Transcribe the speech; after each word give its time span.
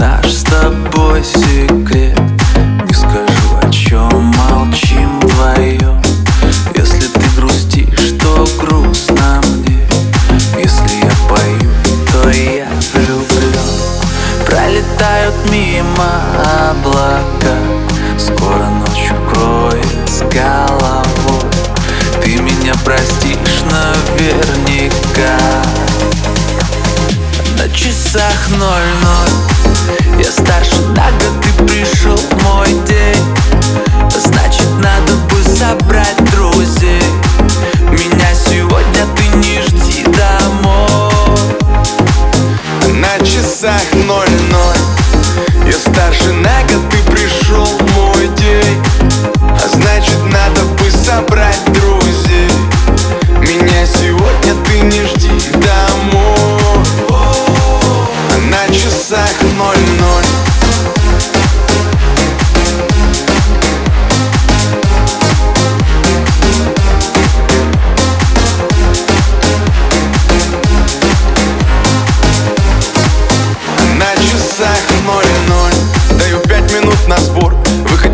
наш 0.00 0.32
с 0.32 0.42
тобой 0.44 1.22
секрет. 1.22 2.18
Не 2.86 2.94
скажу, 2.94 3.58
о 3.62 3.70
чем 3.70 4.32
молчим 4.36 5.20
вдвоем 5.20 6.02
Если 6.74 7.06
ты 7.06 7.26
грустишь, 7.36 8.18
то 8.20 8.46
грустно 8.58 9.40
мне. 9.46 9.86
Если 10.58 11.04
я 11.04 11.12
пою, 11.28 11.70
то 12.12 12.30
я 12.30 12.68
влюблен 12.94 13.70
Пролетают 14.46 15.34
мимо 15.50 16.10
облака. 16.70 17.56
Скоро 18.18 18.66
ночь 18.66 19.12
укроет 19.12 20.08
с 20.08 20.20
головой. 20.20 21.50
Ты 22.22 22.36
меня 22.40 22.74
простишь 22.84 23.62
наверняка. 23.70 25.38
На 27.58 27.68
часах 27.68 28.48
ноль-ноль 28.58 29.49
Я 30.30 30.36
старше 30.36 30.80
год, 30.94 31.42
ты 31.42 31.64
пришел 31.64 32.16
в 32.16 32.42
мой 32.44 32.68
день. 32.86 33.24
Значит, 34.14 34.68
надо 34.78 35.14
бы 35.28 35.42
собрать 35.42 36.16
друзей. 36.30 37.02
Меня 37.90 38.32
сегодня 38.34 39.06
ты 39.16 39.26
не 39.38 39.60
жди 39.62 40.04
домой. 40.04 41.10
На 42.94 43.18
часах 43.26 43.82
ноль-ноль 43.92 44.50
Я 44.50 44.59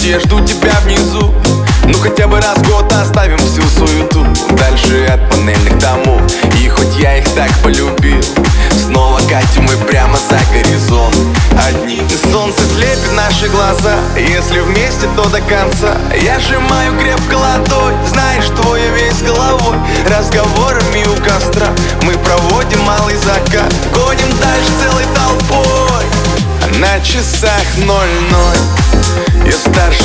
Я 0.06 0.20
жду 0.20 0.38
тебя 0.38 0.72
внизу. 0.84 1.34
Ну 1.82 1.94
хотя 1.94 2.28
бы 2.28 2.36
раз 2.40 2.58
в 2.58 2.70
год 2.70 2.92
оставим 2.92 3.38
всю 3.38 3.62
суету. 3.62 4.24
Дальше 4.56 5.04
от 5.06 5.28
панельных 5.28 5.76
домов. 5.80 6.22
И 6.62 6.68
хоть 6.68 6.96
я 6.96 7.18
их 7.18 7.28
так 7.30 7.50
полюбил 7.60 8.22
Снова 8.86 9.18
катим 9.28 9.64
мы 9.64 9.76
прямо 9.88 10.16
за 10.30 10.38
горизонт. 10.54 11.16
Одни 11.68 12.00
солнце 12.30 12.60
слепит 12.76 13.16
наши 13.16 13.48
глаза. 13.48 13.96
Если 14.16 14.60
вместе, 14.60 15.08
то 15.16 15.28
до 15.28 15.40
конца. 15.40 15.96
Я 16.22 16.38
сжимаю 16.38 16.96
крепко 17.00 17.34
ладонь. 17.34 17.96
Знаешь, 18.06 18.46
твой 18.60 18.82
весь 18.90 19.22
головой. 19.22 19.76
Разговорами 20.08 21.04
у 21.04 21.16
костра 21.20 21.66
Мы 22.02 22.12
проводим 22.12 22.80
малый 22.82 23.16
закат. 23.16 23.74
Гоним 23.92 24.30
дальше 24.38 24.70
целой 24.80 25.04
толпой. 25.16 26.04
А 26.62 26.78
на 26.78 27.00
часах 27.00 27.64
ноль-ноль. 27.78 28.86
Я 29.46 29.52
старше 29.52 29.95